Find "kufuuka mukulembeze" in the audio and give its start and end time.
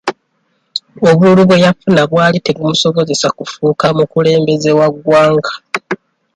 3.37-4.71